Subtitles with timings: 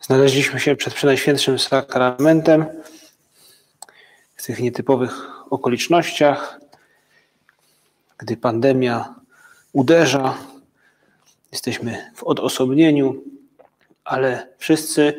[0.00, 2.66] Znaleźliśmy się przed Przenajświętszym Sakramentem
[4.36, 5.12] w tych nietypowych
[5.50, 6.60] okolicznościach,
[8.18, 9.14] gdy pandemia
[9.72, 10.38] uderza,
[11.52, 13.22] jesteśmy w odosobnieniu,
[14.04, 15.14] ale wszyscy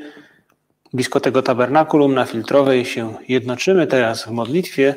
[0.94, 4.96] blisko tego tabernakulum na filtrowej się jednoczymy teraz w modlitwie.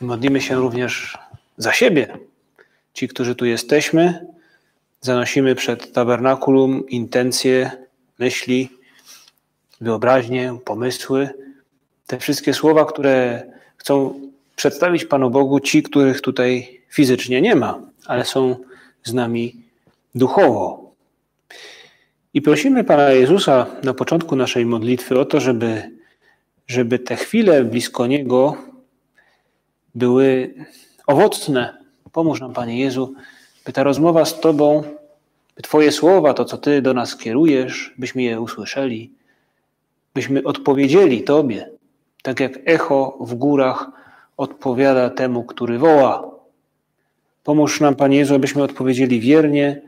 [0.00, 1.18] Modlimy się również
[1.56, 2.18] za siebie.
[2.94, 4.26] Ci, którzy tu jesteśmy,
[5.00, 7.70] zanosimy przed tabernakulum intencje,
[8.18, 8.81] myśli,
[9.82, 11.28] wyobraźnię, pomysły,
[12.06, 13.42] te wszystkie słowa, które
[13.76, 14.20] chcą
[14.56, 18.56] przedstawić Panu Bogu ci, których tutaj fizycznie nie ma, ale są
[19.04, 19.56] z nami
[20.14, 20.92] duchowo.
[22.34, 25.90] I prosimy Pana Jezusa na początku naszej modlitwy o to, żeby,
[26.66, 28.56] żeby te chwile blisko Niego
[29.94, 30.54] były
[31.06, 31.82] owocne.
[32.12, 33.14] Pomóż nam, Panie Jezu,
[33.64, 34.82] by ta rozmowa z Tobą,
[35.56, 39.10] by Twoje słowa, to co Ty do nas kierujesz, byśmy je usłyszeli,
[40.14, 41.70] byśmy odpowiedzieli Tobie,
[42.22, 43.86] tak jak echo w górach
[44.36, 46.30] odpowiada temu, który woła.
[47.44, 49.82] Pomóż nam, Panie Jezu, abyśmy odpowiedzieli wiernie,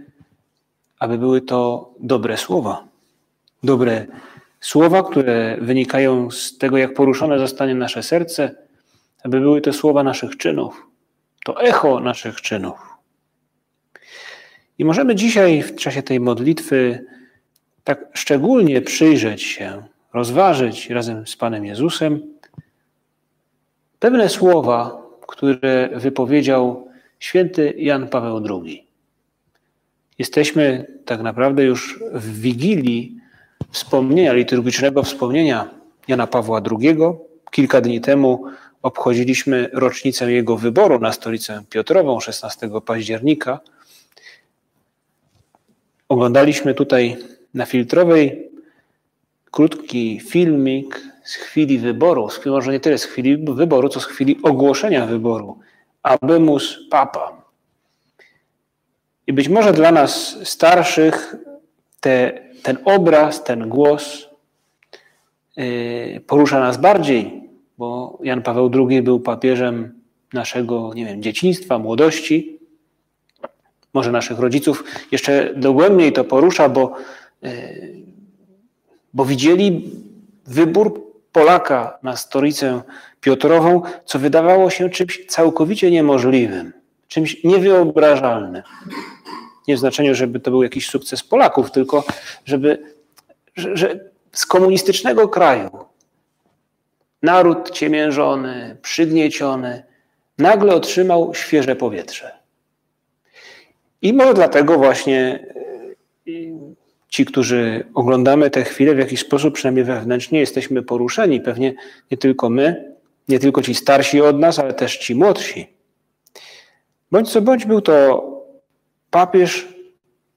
[0.98, 2.84] aby były to dobre słowa.
[3.62, 4.06] Dobre
[4.60, 8.54] słowa, które wynikają z tego, jak poruszone zostanie nasze serce,
[9.24, 10.86] aby były to słowa naszych czynów,
[11.44, 12.78] to echo naszych czynów.
[14.78, 17.04] I możemy dzisiaj w czasie tej modlitwy
[17.84, 19.82] tak szczególnie przyjrzeć się
[20.14, 22.34] rozważyć razem z Panem Jezusem
[23.98, 28.86] pewne słowa, które wypowiedział święty Jan Paweł II.
[30.18, 33.16] Jesteśmy tak naprawdę już w wigilii
[33.70, 35.70] wspomnienia, liturgicznego wspomnienia
[36.08, 36.96] Jana Pawła II.
[37.50, 38.44] Kilka dni temu
[38.82, 43.60] obchodziliśmy rocznicę jego wyboru na stolicę Piotrową 16 października.
[46.08, 47.16] Oglądaliśmy tutaj
[47.54, 48.53] na filtrowej
[49.54, 55.06] krótki filmik z chwili wyboru, może nie tyle z chwili wyboru, co z chwili ogłoszenia
[55.06, 55.58] wyboru.
[56.02, 57.42] Abemus Papa.
[59.26, 61.36] I być może dla nas starszych
[62.00, 62.32] te,
[62.62, 64.28] ten obraz, ten głos
[65.56, 70.00] yy, porusza nas bardziej, bo Jan Paweł II był papieżem
[70.32, 72.58] naszego, nie wiem, dzieciństwa, młodości.
[73.94, 76.96] Może naszych rodziców jeszcze dogłębniej to porusza, bo
[77.42, 78.13] yy,
[79.14, 79.90] bo widzieli
[80.46, 82.82] wybór Polaka na stolicę
[83.20, 86.72] Piotrową, co wydawało się czymś całkowicie niemożliwym,
[87.08, 88.62] czymś niewyobrażalnym.
[89.68, 92.04] Nie w znaczeniu, żeby to był jakiś sukces Polaków, tylko
[92.44, 92.94] żeby
[93.56, 94.00] że, że
[94.32, 95.70] z komunistycznego kraju
[97.22, 99.82] naród ciemiężony, przygnieciony,
[100.38, 102.38] nagle otrzymał świeże powietrze.
[104.02, 105.46] I może dlatego właśnie
[107.14, 111.40] ci, którzy oglądamy te chwile, w jakiś sposób, przynajmniej wewnętrznie, jesteśmy poruszeni.
[111.40, 111.74] Pewnie
[112.10, 112.94] nie tylko my,
[113.28, 115.68] nie tylko ci starsi od nas, ale też ci młodsi.
[117.10, 118.24] Bądź co bądź był to
[119.10, 119.68] papież,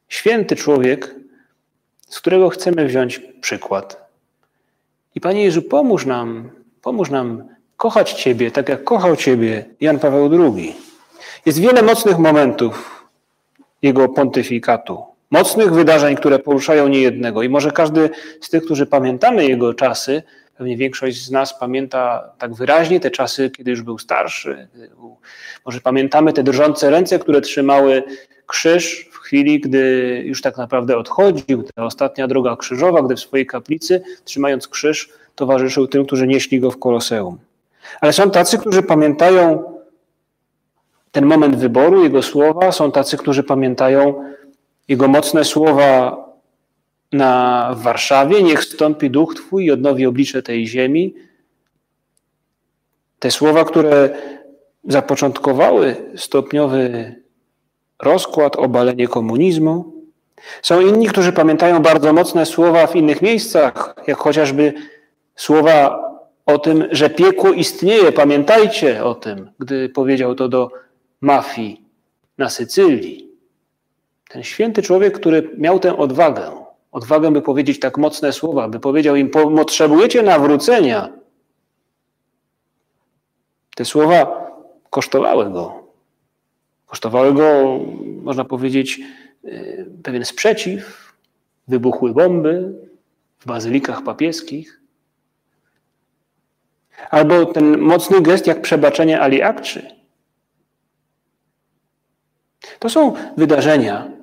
[0.08, 1.16] święty człowiek,
[2.10, 4.10] z którego chcemy wziąć przykład.
[5.16, 6.50] I Panie Jezu, pomóż nam,
[6.82, 7.44] pomóż nam
[7.78, 10.76] kochać Ciebie, tak jak kochał Ciebie Jan Paweł II.
[11.46, 13.06] Jest wiele mocnych momentów
[13.82, 17.44] jego pontyfikatu mocnych wydarzeń, które poruszają niejednego.
[17.44, 18.10] I może każdy
[18.42, 20.24] z tych, którzy pamiętamy jego czasy,
[20.58, 24.68] pewnie większość z nas pamięta tak wyraźnie te czasy, kiedy już był starszy.
[25.66, 28.04] Może pamiętamy te drżące ręce, które trzymały
[28.48, 33.46] krzyż w chwili, gdy już tak naprawdę odchodził, ta ostatnia droga krzyżowa, gdy w swojej
[33.46, 37.38] kaplicy, trzymając krzyż, towarzyszył tym, którzy nieśli go w koloseum.
[38.02, 39.64] Ale są tacy, którzy pamiętają
[41.12, 44.24] ten moment wyboru, jego słowa, są tacy, którzy pamiętają
[44.88, 46.18] jego mocne słowa
[47.12, 51.16] na Warszawie, niech stąpi duch Twój i odnowi oblicze tej ziemi.
[53.20, 54.10] Te słowa, które
[54.84, 57.16] zapoczątkowały stopniowy
[58.00, 59.94] rozkład, obalenie komunizmu.
[60.62, 64.74] Są inni, którzy pamiętają bardzo mocne słowa w innych miejscach, jak chociażby
[65.36, 66.04] słowa
[66.46, 68.12] o tym, że piekło istnieje.
[68.12, 70.72] Pamiętajcie o tym, gdy powiedział to do
[71.22, 71.82] mafii
[72.38, 73.27] na Sycylii.
[74.38, 76.52] Ten święty człowiek, który miał tę odwagę,
[76.92, 81.14] odwagę, by powiedzieć tak mocne słowa, by powiedział im: Potrzebujecie nawrócenia.
[83.76, 84.48] Te słowa
[84.90, 85.84] kosztowały go.
[86.86, 87.80] Kosztowały go,
[88.22, 89.02] można powiedzieć,
[89.46, 89.50] e,
[90.04, 91.14] pewien sprzeciw,
[91.68, 92.74] wybuchły bomby
[93.40, 94.82] w bazylikach papieskich.
[97.10, 99.92] Albo ten mocny gest jak przebaczenie Ali Akczy.
[102.80, 104.17] To są wydarzenia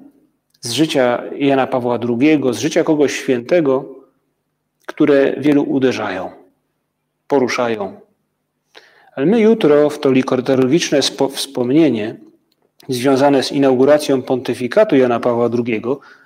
[0.65, 3.85] z życia Jana Pawła II, z życia kogoś świętego,
[4.87, 6.31] które wielu uderzają,
[7.29, 8.01] poruszają.
[9.17, 11.01] Ale my jutro w to liturgiczne
[11.33, 12.17] wspomnienie
[12.89, 15.83] związane z inauguracją pontyfikatu Jana Pawła II,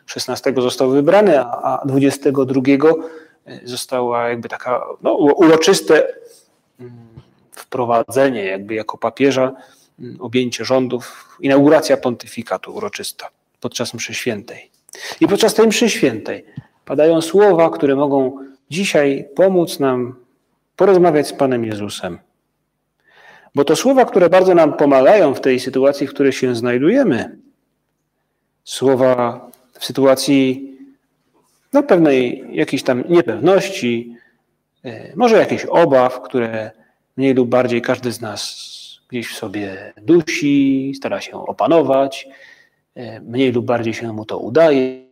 [0.07, 2.61] 16 został wybrany, a 22
[3.47, 6.07] e, została jakby taka no, uroczyste
[6.81, 6.93] mm,
[7.53, 9.53] wprowadzenie jakby jako papieża,
[10.01, 14.71] mm, objęcie rządów, inauguracja pontyfikatu uroczysta podczas mszy świętej.
[15.21, 16.45] I podczas tej mszy świętej
[16.85, 18.39] padają słowa, które mogą
[18.71, 20.15] dzisiaj pomóc nam
[20.77, 22.19] porozmawiać z Panem Jezusem.
[23.55, 27.39] Bo to słowa, które bardzo nam pomagają w tej sytuacji, w której się znajdujemy.
[28.65, 30.69] Słowa w sytuacji
[31.73, 34.17] no, pewnej jakiejś tam niepewności,
[34.85, 36.71] e, może jakichś obaw, które
[37.17, 38.69] mniej lub bardziej każdy z nas
[39.09, 42.29] gdzieś w sobie dusi, stara się opanować,
[43.23, 45.03] mniej lub bardziej się mu to udaje,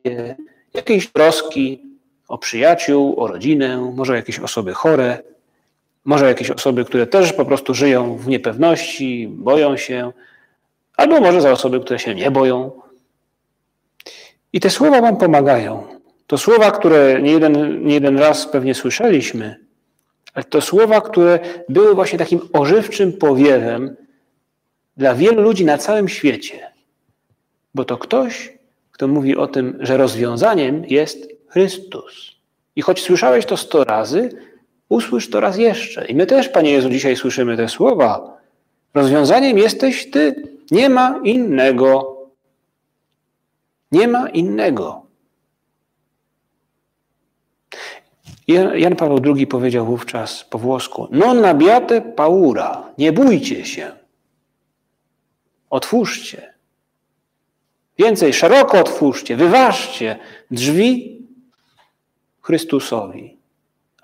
[0.74, 1.82] jakieś troski
[2.28, 5.18] o przyjaciół, o rodzinę, może jakieś osoby chore,
[6.04, 10.12] może jakieś osoby, które też po prostu żyją w niepewności, boją się,
[10.96, 12.70] albo może za osoby, które się nie boją.
[14.52, 15.86] I te słowa Wam pomagają.
[16.26, 19.56] To słowa, które nie jeden, nie jeden raz pewnie słyszeliśmy,
[20.34, 21.38] ale to słowa, które
[21.68, 23.96] były właśnie takim ożywczym powiewem
[24.96, 26.75] dla wielu ludzi na całym świecie.
[27.76, 28.52] Bo to ktoś,
[28.92, 32.32] kto mówi o tym, że rozwiązaniem jest Chrystus.
[32.76, 34.30] I choć słyszałeś to sto razy,
[34.88, 36.06] usłysz to raz jeszcze.
[36.06, 38.38] I my też, Panie Jezu, dzisiaj słyszymy te słowa.
[38.94, 40.48] Rozwiązaniem jesteś Ty.
[40.70, 42.16] Nie ma innego.
[43.92, 45.06] Nie ma innego.
[48.74, 53.92] Jan Paweł II powiedział wówczas po włosku: Non nabiate paura, nie bójcie się.
[55.70, 56.55] Otwórzcie.
[57.98, 60.18] Więcej, szeroko otwórzcie, wyważcie
[60.50, 61.22] drzwi
[62.40, 63.36] Chrystusowi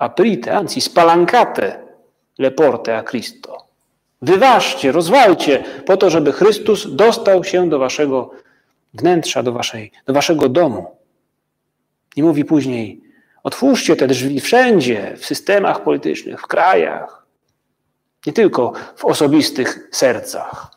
[0.02, 1.82] aprite, anzi spalancate
[2.38, 3.66] le porte a Cristo.
[4.22, 8.30] Wyważcie, rozwalcie po to, żeby Chrystus dostał się do waszego
[8.94, 10.96] wnętrza, do, waszej, do waszego domu.
[12.16, 13.02] I mówi później,
[13.42, 17.26] otwórzcie te drzwi wszędzie, w systemach politycznych, w krajach,
[18.26, 20.70] nie tylko w osobistych sercach.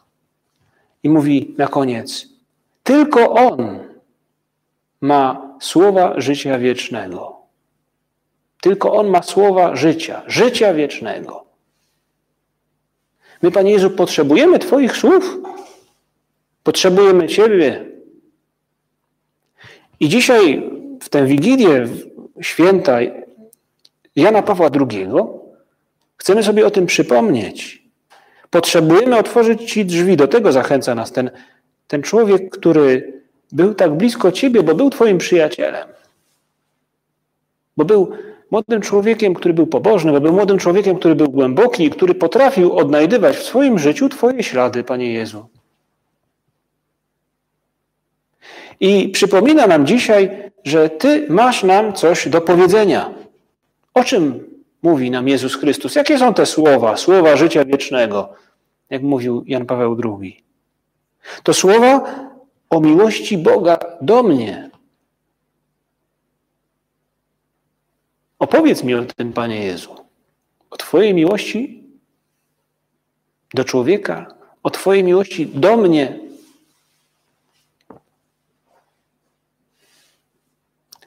[1.03, 2.27] I mówi na koniec,
[2.85, 3.79] tylko On
[5.01, 7.35] ma słowa życia wiecznego.
[8.61, 11.45] Tylko On ma słowa życia, życia wiecznego.
[13.41, 15.37] My, Panie Jezu, potrzebujemy Twoich słów.
[16.63, 17.85] Potrzebujemy Ciebie.
[19.99, 20.71] I dzisiaj,
[21.01, 21.87] w tę Wigilię
[22.41, 22.97] święta
[24.15, 25.07] Jana Pawła II,
[26.17, 27.83] chcemy sobie o tym przypomnieć.
[28.49, 30.17] Potrzebujemy otworzyć Ci drzwi.
[30.17, 31.31] Do tego zachęca nas ten,
[31.87, 33.21] ten człowiek, który
[33.51, 35.87] był tak blisko Ciebie, bo był Twoim przyjacielem.
[37.77, 38.11] Bo był
[38.51, 42.73] młodym człowiekiem, który był pobożny, bo był młodym człowiekiem, który był głęboki i który potrafił
[42.73, 45.45] odnajdywać w swoim życiu Twoje ślady, Panie Jezu.
[48.79, 53.13] I przypomina nam dzisiaj, że Ty masz nam coś do powiedzenia.
[53.93, 54.49] O czym
[54.83, 55.95] mówi nam Jezus Chrystus?
[55.95, 58.29] Jakie są te słowa, słowa życia wiecznego,
[58.89, 60.43] jak mówił Jan Paweł II?
[61.43, 62.19] To słowa
[62.69, 64.69] o miłości Boga do mnie,
[68.39, 69.95] Opowiedz mi o tym, Panie Jezu,
[70.69, 71.83] o Twojej miłości
[73.53, 76.19] do człowieka, o Twojej miłości do mnie.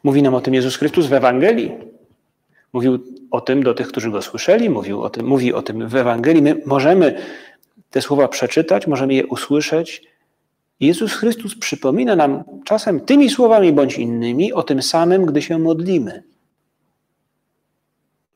[0.03, 1.73] Mówi nam o tym Jezus Chrystus w Ewangelii.
[2.73, 2.99] Mówił
[3.31, 6.43] o tym do tych, którzy go słyszeli, mówił o tym, mówi o tym w Ewangelii.
[6.43, 7.23] My możemy
[7.91, 10.08] te słowa przeczytać, możemy je usłyszeć.
[10.81, 16.23] Jezus Chrystus przypomina nam czasem tymi słowami bądź innymi o tym samym, gdy się modlimy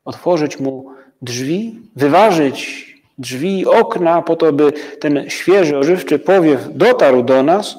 [0.04, 0.86] otworzyć mu
[1.22, 7.78] drzwi, wyważyć drzwi okna po to, by ten świeży, ożywczy powiew dotarł do nas,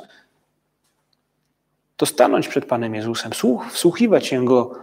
[1.97, 4.75] to stanąć przed Panem Jezusem, słuch, wsłuchiwać się Go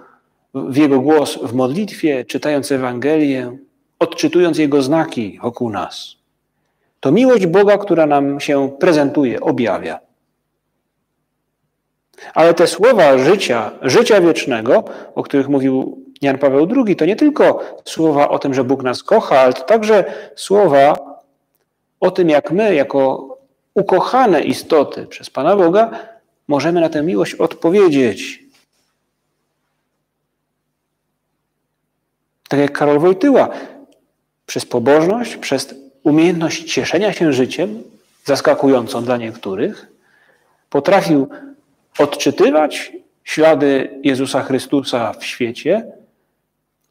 [0.54, 3.56] w Jego głos w modlitwie, czytając Ewangelię,
[3.98, 6.19] odczytując Jego znaki wokół nas.
[7.00, 10.00] To miłość Boga, która nam się prezentuje, objawia.
[12.34, 17.60] Ale te słowa życia, życia wiecznego, o których mówił Jan Paweł II, to nie tylko
[17.84, 20.04] słowa o tym, że Bóg nas kocha, ale to także
[20.36, 20.96] słowa
[22.00, 23.30] o tym, jak my, jako
[23.74, 25.90] ukochane istoty przez Pana Boga,
[26.48, 28.42] możemy na tę miłość odpowiedzieć.
[32.48, 33.48] Tak jak Karol Wojtyła,
[34.46, 37.82] przez pobożność, przez umiejętność cieszenia się życiem,
[38.24, 39.86] zaskakującą dla niektórych,
[40.70, 41.28] potrafił
[41.98, 42.92] odczytywać
[43.24, 45.92] ślady Jezusa Chrystusa w świecie,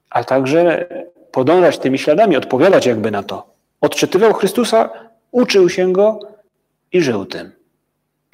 [0.09, 0.87] a także
[1.31, 3.53] podążać tymi śladami, odpowiadać jakby na to.
[3.81, 4.89] Odczytywał Chrystusa,
[5.31, 6.19] uczył się go
[6.91, 7.51] i żył tym.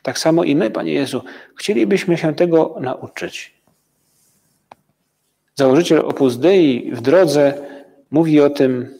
[0.04, 1.24] Tak samo i my, Panie Jezu,
[1.58, 3.56] chcielibyśmy się tego nauczyć.
[5.56, 7.54] Założyciel Opus Dei w drodze
[8.12, 8.98] mówi o tym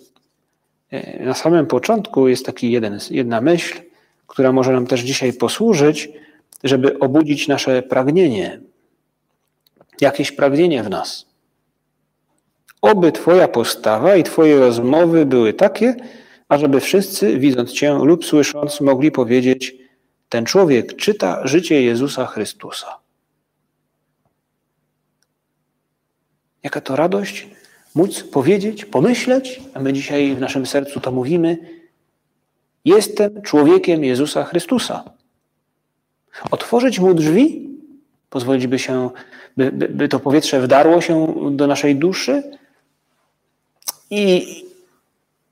[1.20, 2.28] na samym początku.
[2.28, 3.82] Jest taki jeden, jedna myśl,
[4.28, 6.10] która może nam też dzisiaj posłużyć,
[6.64, 8.62] żeby obudzić nasze pragnienie,
[10.02, 11.26] jakieś pragnienie w nas.
[12.82, 15.96] Oby Twoja postawa i Twoje rozmowy były takie,
[16.50, 19.76] ażeby wszyscy, widząc Cię lub słysząc, mogli powiedzieć:
[20.30, 22.98] Ten człowiek czyta życie Jezusa Chrystusa.
[26.64, 27.48] Jaka to radość
[27.96, 31.58] móc powiedzieć, pomyśleć, a my dzisiaj w naszym sercu to mówimy:
[32.86, 35.04] Jestem człowiekiem Jezusa Chrystusa.
[36.52, 37.70] Otworzyć mu drzwi,
[38.30, 39.10] pozwolić, by, się,
[39.58, 42.44] by, by, by to powietrze wdarło się do naszej duszy
[44.10, 44.46] i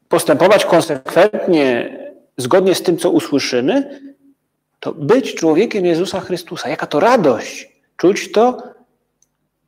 [0.10, 1.98] postępować konsekwentnie,
[2.38, 4.00] zgodnie z tym, co usłyszymy,
[4.80, 6.70] to być człowiekiem Jezusa Chrystusa.
[6.70, 8.64] Jaka to radość czuć to,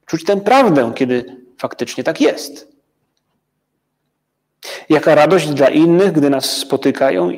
[0.06, 2.76] czuć tę prawdę, kiedy faktycznie tak jest.
[4.90, 7.30] Jaka radość dla innych, gdy nas spotykają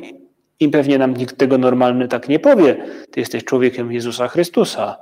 [0.60, 2.86] i pewnie nam nikt tego normalny tak nie powie.
[3.10, 4.96] Ty jesteś człowiekiem Jezusa Chrystusa.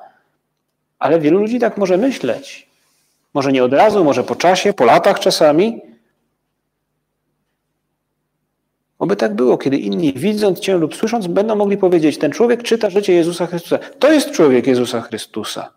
[0.98, 2.66] Ale wielu ludzi tak może myśleć.
[3.34, 5.80] Może nie od razu, może po czasie, po latach czasami,
[8.98, 12.90] Oby tak było, kiedy inni widząc Cię lub słysząc będą mogli powiedzieć, ten człowiek czyta
[12.90, 13.78] życie Jezusa Chrystusa.
[13.78, 15.72] To jest człowiek Jezusa Chrystusa.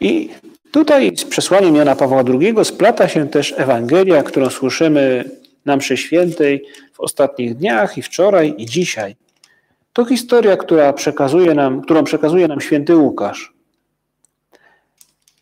[0.00, 0.30] I
[0.70, 5.30] tutaj z przesłaniem Jana Pawła II splata się też Ewangelia, którą słyszymy
[5.64, 9.16] na mszy świętej w ostatnich dniach i wczoraj i dzisiaj.
[9.92, 13.54] To historia, która przekazuje nam, którą przekazuje nam święty Łukasz.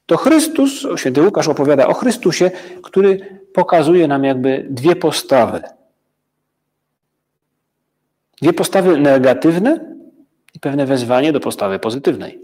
[0.07, 2.51] To Chrystus, święty Łukasz opowiada o Chrystusie,
[2.83, 5.63] który pokazuje nam jakby dwie postawy.
[8.43, 9.95] Dwie postawy negatywne
[10.55, 12.44] i pewne wezwanie do postawy pozytywnej.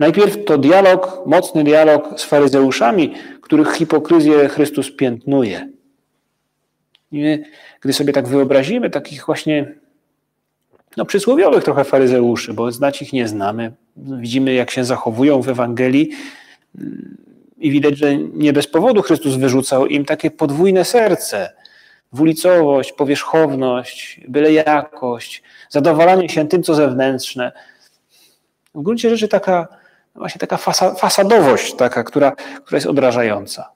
[0.00, 5.68] Najpierw to dialog, mocny dialog z faryzeuszami, których hipokryzję Chrystus piętnuje.
[7.12, 7.44] I my,
[7.80, 9.74] gdy sobie tak wyobrazimy takich właśnie
[10.96, 13.72] no, przysłowiowych trochę faryzeuszy, bo znać ich nie znamy.
[13.96, 16.10] Widzimy, jak się zachowują w Ewangelii
[17.58, 21.52] i widać, że nie bez powodu Chrystus wyrzucał im takie podwójne serce.
[22.12, 27.52] Wulicowość, powierzchowność, byle jakość, zadowalanie się tym, co zewnętrzne.
[28.74, 29.79] W gruncie rzeczy taka,
[30.14, 30.56] właśnie taka
[30.96, 32.32] fasadowość, taka, która,
[32.64, 33.70] która jest odrażająca.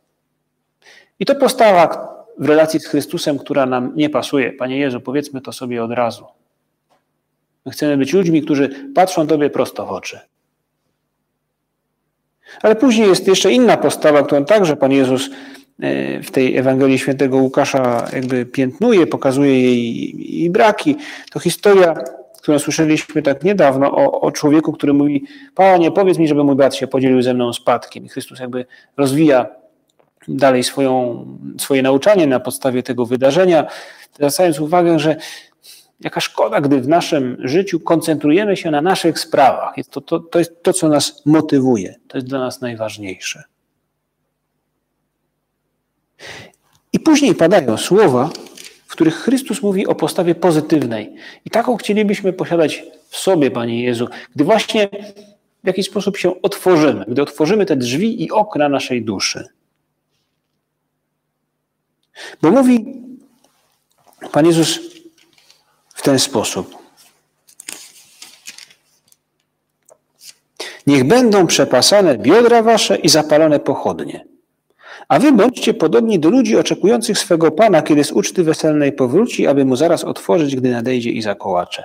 [1.21, 4.53] I to postawa w relacji z Chrystusem, która nam nie pasuje.
[4.53, 6.27] Panie Jezu, powiedzmy to sobie od razu.
[7.67, 10.21] My chcemy być ludźmi, którzy patrzą Tobie prosto w oczy.
[12.63, 15.31] Ale później jest jeszcze inna postawa, którą także Pan Jezus
[15.81, 20.97] e, w tej Ewangelii Świętego Łukasza jakby piętnuje, pokazuje jej, jej braki.
[21.31, 21.95] To historia,
[22.45, 25.25] którą słyszeliśmy tak niedawno o, o człowieku, który mówi,
[25.55, 28.05] Panie, powiedz mi, żeby mój brat się podzielił ze mną spadkiem.
[28.05, 29.47] I Chrystus jakby rozwija
[30.29, 31.27] dalej swoją,
[31.59, 33.67] swoje nauczanie na podstawie tego wydarzenia,
[34.15, 35.17] zwracając uwagę, że
[36.01, 39.77] jaka szkoda, gdy w naszym życiu koncentrujemy się na naszych sprawach.
[39.77, 41.95] Jest to, to, to jest to, co nas motywuje.
[42.09, 43.43] To jest dla nas najważniejsze.
[46.93, 48.31] I później padają słowa,
[48.95, 51.15] których Chrystus mówi o postawie pozytywnej.
[51.45, 54.89] I taką chcielibyśmy posiadać w sobie, Panie Jezu, gdy właśnie
[55.65, 59.49] w jakiś sposób się otworzymy, gdy otworzymy te drzwi i okna naszej duszy.
[62.43, 63.03] Bo mówi
[64.33, 64.81] Pan Jezus
[65.95, 66.77] w ten sposób.
[70.87, 74.34] Niech będą przepasane biodra wasze i zapalone pochodnie.
[75.09, 79.65] A wy bądźcie podobni do ludzi oczekujących swego Pana, kiedy z uczty weselnej powróci, aby
[79.65, 81.85] mu zaraz otworzyć, gdy nadejdzie i zakołacze.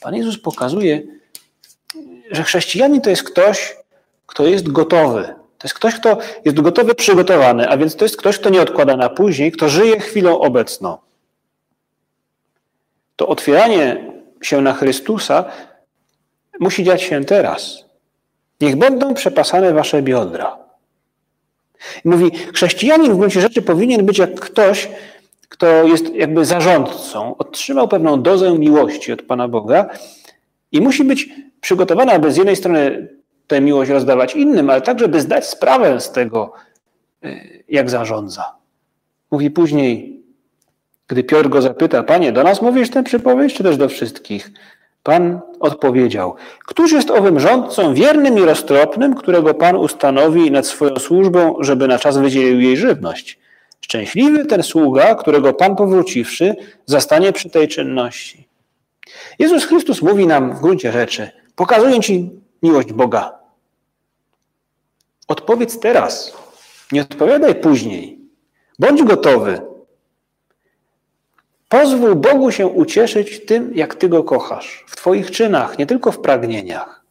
[0.00, 1.02] Pan Jezus pokazuje,
[2.30, 3.76] że chrześcijanin to jest ktoś,
[4.26, 5.22] kto jest gotowy.
[5.58, 8.96] To jest ktoś, kto jest gotowy, przygotowany, a więc to jest ktoś, kto nie odkłada
[8.96, 10.98] na później, kto żyje chwilą obecną
[13.16, 15.44] to otwieranie się na Chrystusa
[16.60, 17.84] musi dziać się teraz.
[18.60, 20.58] Niech będą przepasane wasze biodra.
[22.04, 24.88] Mówi, chrześcijanin w gruncie rzeczy powinien być jak ktoś,
[25.48, 29.88] kto jest jakby zarządcą, otrzymał pewną dozę miłości od Pana Boga
[30.72, 31.28] i musi być
[31.60, 33.08] przygotowany, aby z jednej strony
[33.46, 36.52] tę miłość rozdawać innym, ale także by zdać sprawę z tego,
[37.24, 38.44] y, jak zarządza.
[39.30, 40.22] Mówi później,
[41.08, 44.50] gdy Piotr go zapyta, Panie, do nas mówisz tę przypowieść, czy też do wszystkich?
[45.06, 46.34] Pan odpowiedział:
[46.66, 51.98] Któż jest owym rządcą wiernym i roztropnym, którego Pan ustanowi nad swoją służbą, żeby na
[51.98, 53.38] czas wydzielił jej żywność?
[53.80, 56.54] Szczęśliwy ten sługa, którego Pan powróciwszy,
[56.86, 58.48] zastanie przy tej czynności.
[59.38, 62.30] Jezus Chrystus mówi nam w gruncie rzeczy: Pokazuję Ci
[62.62, 63.38] miłość Boga.
[65.28, 66.36] Odpowiedz teraz,
[66.92, 68.18] nie odpowiadaj później.
[68.78, 69.65] Bądź gotowy.
[71.68, 76.20] Pozwól Bogu się ucieszyć tym, jak Ty Go kochasz, w Twoich czynach, nie tylko w
[76.20, 77.04] pragnieniach.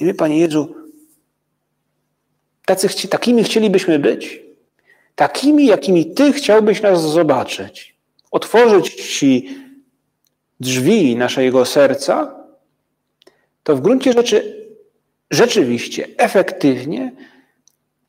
[0.00, 0.74] I my, Panie Jezu,
[2.66, 4.42] tacy, takimi chcielibyśmy być,
[5.14, 7.96] takimi, jakimi Ty chciałbyś nas zobaczyć,
[8.30, 9.58] otworzyć Ci
[10.60, 12.44] drzwi naszego serca,
[13.62, 14.68] to w gruncie rzeczy
[15.30, 17.12] rzeczywiście, efektywnie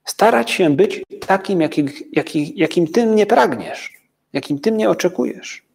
[0.06, 3.99] starać się być takim, jaki, jaki, jakim Ty nie pragniesz
[4.34, 5.70] jakim Ty mnie oczekujesz.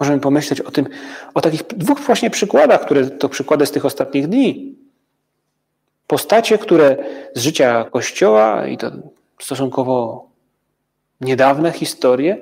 [0.00, 0.86] Możemy pomyśleć o tym,
[1.34, 4.76] o takich dwóch właśnie przykładach, które to przykłady z tych ostatnich dni.
[6.06, 6.96] Postacie, które
[7.34, 8.90] z życia Kościoła i to
[9.40, 10.26] stosunkowo
[11.20, 12.36] niedawne historie,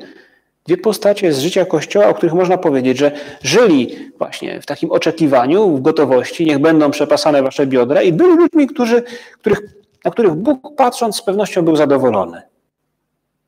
[0.67, 5.77] dwie postacie z życia Kościoła, o których można powiedzieć, że żyli właśnie w takim oczekiwaniu,
[5.77, 9.03] w gotowości, niech będą przepasane wasze biodra i byli ludźmi, którzy,
[9.41, 12.43] których na których Bóg patrząc z pewnością był zadowolony.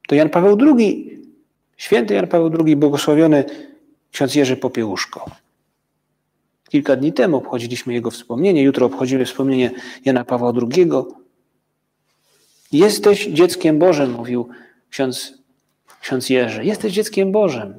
[0.09, 1.21] To Jan Paweł II,
[1.77, 3.45] święty Jan Paweł II, błogosławiony
[4.13, 5.31] ksiądz Jerzy Popiełuszko.
[6.69, 9.71] Kilka dni temu obchodziliśmy jego wspomnienie, jutro obchodzimy wspomnienie
[10.05, 10.91] Jana Pawła II.
[12.73, 14.49] Jesteś dzieckiem Bożym, mówił
[14.91, 15.33] ksiądz,
[16.01, 16.65] ksiądz Jerzy.
[16.65, 17.75] Jesteś dzieckiem Bożym.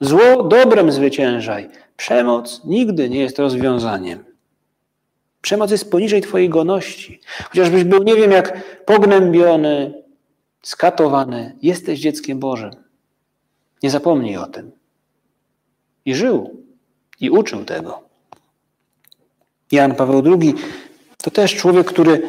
[0.00, 1.68] Zło dobrem zwyciężaj.
[1.96, 4.29] Przemoc nigdy nie jest rozwiązaniem.
[5.42, 7.20] Przemoc jest poniżej Twojej goności.
[7.48, 10.02] Chociażbyś był, nie wiem, jak pognębiony,
[10.62, 12.70] skatowany, jesteś dzieckiem Bożym.
[13.82, 14.72] Nie zapomnij o tym.
[16.04, 16.64] I żył,
[17.20, 18.02] i uczył tego.
[19.72, 20.54] Jan Paweł II
[21.22, 22.22] to też człowiek, który,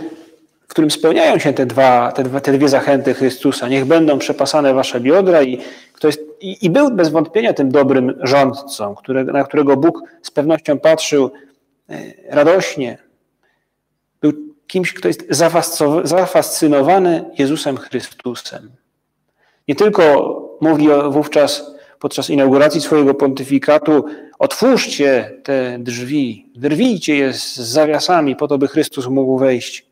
[0.61, 3.67] w którym spełniają się te, dwa, te, dwa, te dwie zachęty Chrystusa.
[3.67, 5.57] Niech będą przepasane wasze biodra i,
[5.93, 8.95] kto jest, i, i był bez wątpienia tym dobrym rządcą,
[9.33, 11.31] na którego Bóg z pewnością patrzył
[12.29, 12.97] radośnie.
[14.21, 14.33] Był
[14.67, 15.25] kimś, kto jest
[16.03, 18.71] zafascynowany Jezusem Chrystusem.
[19.67, 24.05] Nie tylko mówi wówczas podczas inauguracji swojego pontyfikatu:
[24.39, 29.85] otwórzcie te drzwi, wyrwijcie je z zawiasami, po to, by Chrystus mógł wejść.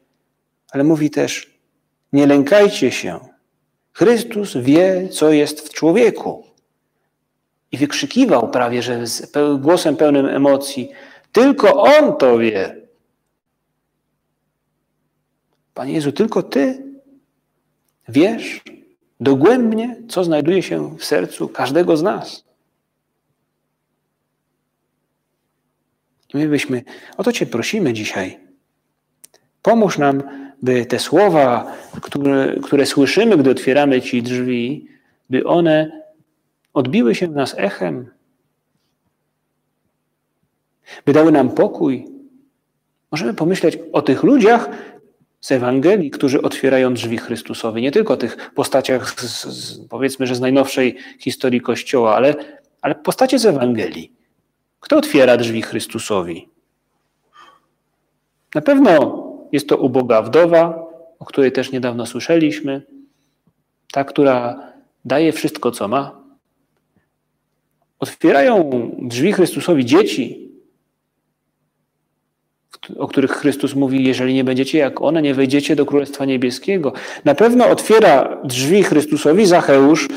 [0.71, 1.59] Ale mówi też:
[2.13, 3.19] nie lękajcie się.
[3.93, 6.43] Chrystus wie, co jest w człowieku.
[7.71, 10.91] I wykrzykiwał prawie, że z głosem pełnym emocji:
[11.31, 12.87] tylko On to wie.
[15.73, 16.83] Panie Jezu, tylko Ty
[18.09, 18.61] wiesz
[19.19, 22.43] dogłębnie, co znajduje się w sercu każdego z nas.
[26.33, 26.83] My byśmy,
[27.17, 28.39] o to Cię prosimy dzisiaj.
[29.61, 30.23] Pomóż nam,
[30.61, 34.87] by te słowa, które, które słyszymy, gdy otwieramy Ci drzwi,
[35.29, 36.01] by one
[36.73, 38.11] odbiły się w nas echem,
[41.05, 42.07] by dały nam pokój.
[43.11, 44.69] Możemy pomyśleć o tych ludziach
[45.41, 47.81] z Ewangelii, którzy otwierają drzwi Chrystusowi.
[47.81, 52.35] Nie tylko o tych postaciach, z, z, powiedzmy, że z najnowszej historii Kościoła, ale,
[52.81, 54.13] ale postacie z Ewangelii.
[54.79, 56.49] Kto otwiera drzwi Chrystusowi?
[58.55, 60.85] Na pewno jest to uboga wdowa,
[61.19, 62.81] o której też niedawno słyszeliśmy.
[63.91, 64.69] Ta, która
[65.05, 66.19] daje wszystko, co ma.
[67.99, 68.69] Otwierają
[69.01, 70.48] drzwi Chrystusowi dzieci,
[72.97, 76.93] o których Chrystus mówi, jeżeli nie będziecie jak one, nie wejdziecie do Królestwa Niebieskiego.
[77.25, 80.07] Na pewno otwiera drzwi Chrystusowi Zacheusz,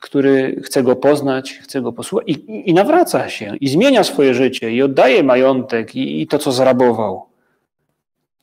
[0.00, 4.72] który chce go poznać, chce go posłuchać i, i nawraca się, i zmienia swoje życie,
[4.72, 7.26] i oddaje majątek, i, i to, co zrabował.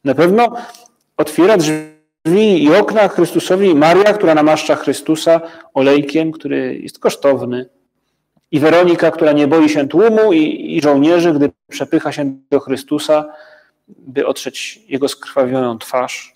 [0.04, 0.56] Na pewno
[1.18, 5.42] otwiera drzwi i okna Chrystusowi Maria, która namaszcza Chrystusa
[5.74, 7.70] olejkiem, który jest kosztowny,
[8.56, 13.26] i Weronika, która nie boi się tłumu i, i żołnierzy, gdy przepycha się do Chrystusa,
[13.88, 16.34] by otrzeć jego skrwawioną twarz.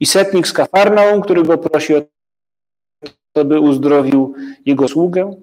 [0.00, 2.02] I setnik z Kafarną, który go prosi o
[3.32, 4.34] to, by uzdrowił
[4.66, 5.36] jego sługę.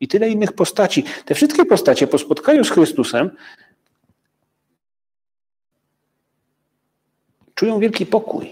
[0.00, 1.04] i tyle innych postaci.
[1.24, 3.30] Te wszystkie postacie po spotkaniu z Chrystusem
[7.54, 8.50] czują wielki pokój.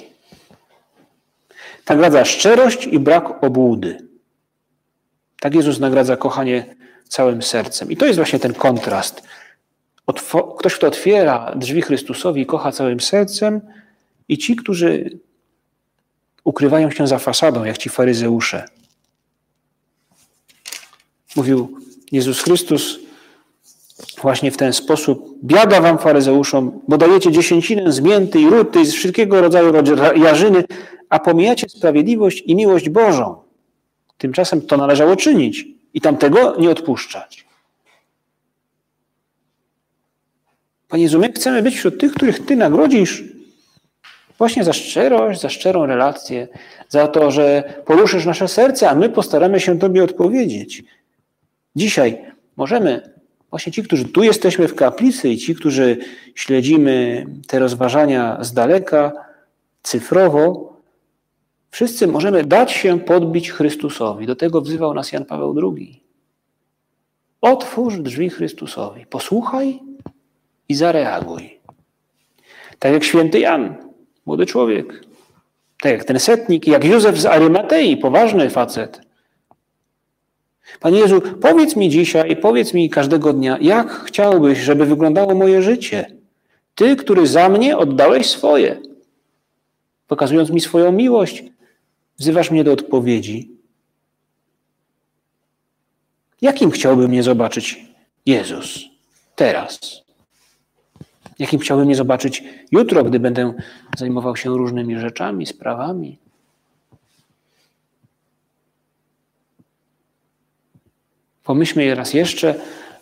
[1.88, 4.07] Nagradza szczerość i brak obłudy.
[5.40, 6.74] Tak Jezus nagradza kochanie
[7.08, 7.90] całym sercem.
[7.90, 9.22] I to jest właśnie ten kontrast.
[10.58, 13.60] Ktoś, kto otwiera drzwi Chrystusowi, kocha całym sercem,
[14.28, 15.18] i ci, którzy
[16.44, 18.64] ukrywają się za fasadą, jak ci faryzeusze.
[21.36, 21.78] Mówił
[22.12, 22.98] Jezus Chrystus
[24.22, 25.38] właśnie w ten sposób.
[25.44, 29.72] Biada wam, faryzeuszom, bo dajecie dziesięcinę z mięty i ruty i z wszystkiego rodzaju
[30.16, 30.64] jarzyny,
[31.08, 33.47] a pomijacie sprawiedliwość i miłość Bożą.
[34.18, 37.48] Tymczasem to należało czynić i tamtego nie odpuszczać.
[40.88, 43.24] Panie Jezu, my chcemy być wśród tych, których Ty nagrodzisz
[44.38, 46.48] właśnie za szczerość, za szczerą relację,
[46.88, 50.84] za to, że poruszysz nasze serce, a my postaramy się Tobie odpowiedzieć.
[51.76, 52.18] Dzisiaj
[52.56, 53.10] możemy,
[53.50, 55.96] właśnie ci, którzy tu jesteśmy w kaplicy i ci, którzy
[56.34, 59.12] śledzimy te rozważania z daleka,
[59.82, 60.76] cyfrowo,
[61.70, 64.26] wszyscy możemy dać się podbić Chrystusowi.
[64.26, 66.02] Do tego wzywał nas Jan Paweł II.
[67.40, 69.80] Otwórz drzwi Chrystusowi, posłuchaj
[70.68, 71.58] i zareaguj.
[72.78, 73.74] Tak jak święty Jan,
[74.26, 75.04] młody człowiek.
[75.80, 79.00] Tak jak ten setnik, jak Józef z Arymatei, poważny facet.
[80.80, 86.06] Panie Jezu, powiedz mi dzisiaj, powiedz mi każdego dnia, jak chciałbyś, żeby wyglądało moje życie?
[86.74, 88.80] Ty, który za mnie oddałeś swoje.
[90.06, 91.44] Pokazując mi swoją miłość,
[92.18, 93.50] wzywasz mnie do odpowiedzi.
[96.40, 97.84] Jakim chciałby mnie zobaczyć
[98.26, 98.80] Jezus
[99.36, 99.80] teraz?
[101.38, 103.54] Jakim chciałbym mnie zobaczyć jutro, gdy będę
[103.98, 106.18] zajmował się różnymi rzeczami, sprawami?
[111.44, 112.54] Pomyślmy raz jeszcze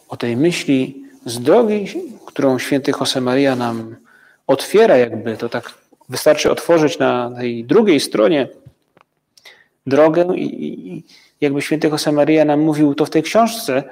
[0.08, 1.86] o tej myśli z drogi,
[2.26, 3.96] którą święty Josemaria nam
[4.46, 5.74] otwiera, jakby to tak
[6.08, 8.48] wystarczy otworzyć na tej drugiej stronie
[9.86, 11.04] drogę i,
[11.40, 13.82] jakby święty Josemaria nam mówił, to w tej książce,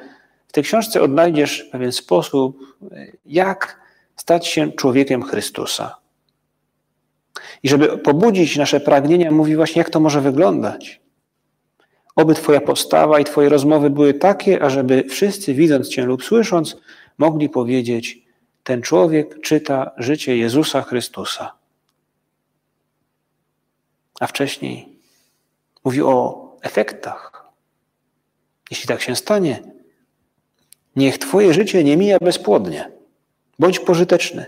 [0.48, 2.58] w tej książce odnajdziesz pewien sposób,
[3.26, 3.80] jak
[4.16, 5.96] stać się człowiekiem Chrystusa.
[7.62, 11.00] I żeby pobudzić nasze pragnienia, mówi właśnie, jak to może wyglądać.
[12.16, 16.76] Oby Twoja postawa i Twoje rozmowy były takie, ażeby wszyscy, widząc Cię lub słysząc,
[17.18, 18.18] mogli powiedzieć:
[18.62, 21.52] Ten człowiek czyta życie Jezusa Chrystusa.
[24.20, 24.93] A wcześniej
[25.84, 27.44] mówi o efektach.
[28.70, 29.62] Jeśli tak się stanie,
[30.96, 32.90] niech Twoje życie nie mija bezpłodnie.
[33.58, 34.46] Bądź pożyteczny.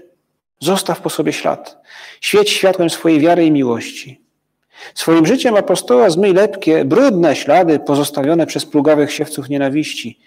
[0.61, 1.79] Zostaw po sobie ślad.
[2.21, 4.21] Świeć światłem swojej wiary i miłości.
[4.95, 10.21] Swoim życiem apostoła zmyj lepkie, brudne ślady pozostawione przez plugawych siewców nienawiści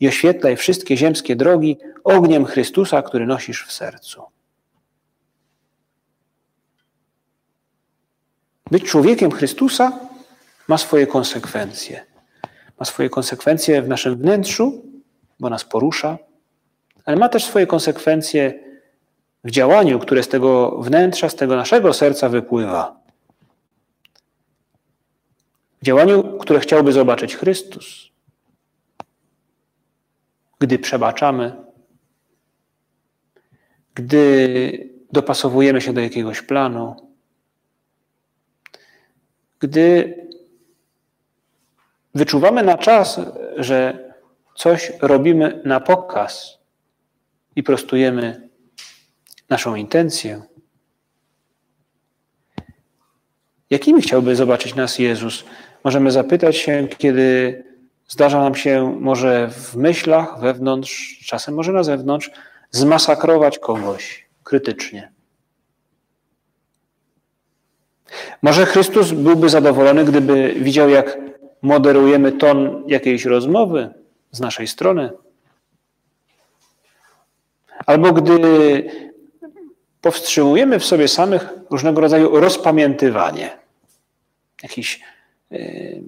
[0.00, 4.22] i oświetlaj wszystkie ziemskie drogi ogniem Chrystusa, który nosisz w sercu.
[8.70, 9.98] Być człowiekiem Chrystusa
[10.70, 12.06] ma swoje konsekwencje.
[12.78, 14.84] Ma swoje konsekwencje w naszym wnętrzu,
[15.40, 16.18] bo nas porusza,
[17.04, 18.64] ale ma też swoje konsekwencje
[19.44, 23.00] w działaniu, które z tego wnętrza, z tego naszego serca wypływa.
[25.82, 28.10] W działaniu, które chciałby zobaczyć Chrystus.
[30.58, 31.64] Gdy przebaczamy,
[33.94, 37.10] gdy dopasowujemy się do jakiegoś planu,
[39.60, 40.20] gdy
[42.14, 43.20] wyczuwamy na czas,
[43.56, 44.10] że
[44.56, 46.60] coś robimy na pokaz,
[47.56, 48.48] i prostujemy
[49.48, 50.42] naszą intencję.
[53.70, 55.44] Jakimi chciałby zobaczyć nas Jezus?
[55.84, 57.64] Możemy zapytać się, kiedy
[58.08, 62.30] zdarza nam się może w myślach, wewnątrz, czasem może na zewnątrz,
[62.70, 65.12] zmasakrować kogoś krytycznie.
[68.42, 71.18] Może Chrystus byłby zadowolony, gdyby widział, jak
[71.62, 73.88] moderujemy ton jakiejś rozmowy
[74.32, 75.10] z naszej strony.
[77.86, 78.40] Albo gdy
[80.00, 83.58] powstrzymujemy w sobie samych różnego rodzaju rozpamiętywanie,
[84.62, 85.00] jakiś
[85.50, 86.02] yy,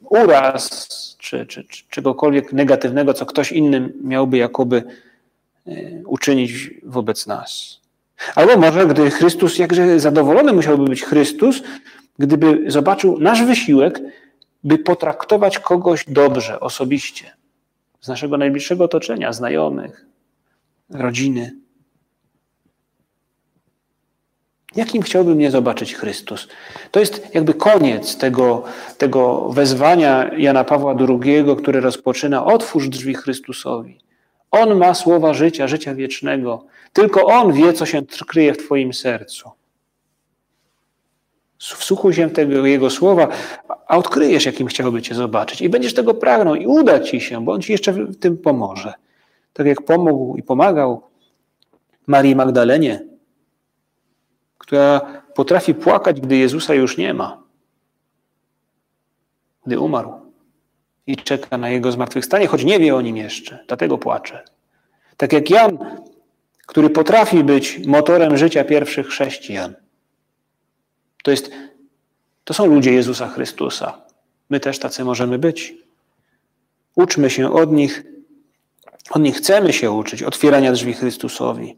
[0.00, 4.82] uraz czy, czy, czy czegokolwiek negatywnego, co ktoś inny miałby jakoby
[5.66, 7.80] yy, uczynić wobec nas.
[8.34, 11.62] Albo może, gdy Chrystus, jakże zadowolony musiałby być Chrystus,
[12.18, 14.00] gdyby zobaczył nasz wysiłek,
[14.64, 17.36] by potraktować kogoś dobrze, osobiście,
[18.00, 20.06] z naszego najbliższego otoczenia, znajomych,
[20.90, 21.60] rodziny.
[24.76, 26.48] Jakim chciałby mnie zobaczyć Chrystus?
[26.90, 28.62] To jest jakby koniec tego,
[28.98, 34.00] tego wezwania Jana Pawła II, które rozpoczyna: Otwórz drzwi Chrystusowi.
[34.50, 36.64] On ma słowa życia, życia wiecznego.
[36.92, 39.50] Tylko On wie, co się kryje w Twoim sercu.
[41.60, 43.28] Wsłuchuj się tego Jego słowa,
[43.86, 45.60] a odkryjesz, jakim chciałby Cię zobaczyć.
[45.62, 48.94] I będziesz tego pragnął i uda Ci się, bo On Ci jeszcze w tym pomoże.
[49.52, 51.02] Tak jak pomógł i pomagał
[52.06, 53.06] Marii Magdalenie,
[54.58, 55.00] która
[55.34, 57.42] potrafi płakać, gdy Jezusa już nie ma,
[59.66, 60.12] gdy umarł
[61.06, 64.44] i czeka na Jego zmartwychwstanie, choć nie wie o nim jeszcze, dlatego płacze.
[65.16, 65.78] Tak jak Jan,
[66.66, 69.74] który potrafi być motorem życia pierwszych chrześcijan.
[71.22, 71.50] To, jest,
[72.44, 74.02] to są ludzie Jezusa Chrystusa.
[74.50, 75.74] My też tacy możemy być.
[76.96, 78.04] Uczmy się od nich,
[79.10, 81.76] od nich chcemy się uczyć, otwierania drzwi Chrystusowi,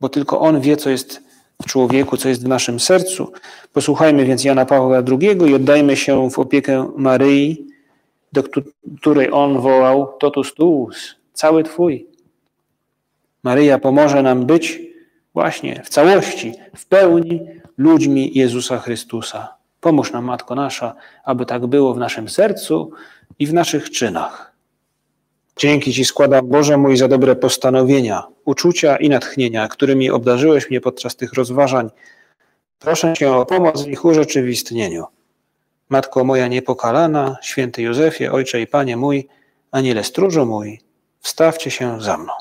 [0.00, 1.22] bo tylko On wie, co jest
[1.62, 3.32] w człowieku, co jest w naszym sercu.
[3.72, 7.66] Posłuchajmy więc Jana Pawła II i oddajmy się w opiekę Maryi,
[8.32, 8.42] do
[9.00, 12.06] której On wołał totus tuus, cały Twój.
[13.42, 14.80] Maryja pomoże nam być
[15.34, 17.40] właśnie w całości, w pełni
[17.76, 19.56] ludźmi Jezusa Chrystusa.
[19.80, 22.90] Pomóż nam, Matko Nasza, aby tak było w naszym sercu
[23.38, 24.52] i w naszych czynach.
[25.56, 31.16] Dzięki Ci składam, Boże mój, za dobre postanowienia, uczucia i natchnienia, którymi obdarzyłeś mnie podczas
[31.16, 31.90] tych rozważań.
[32.78, 35.04] Proszę Cię o pomoc w ich urzeczywistnieniu.
[35.88, 39.28] Matko moja niepokalana, święty Józefie, Ojcze i Panie mój,
[39.70, 40.80] Aniele stróżu mój,
[41.20, 42.32] wstawcie się za mną.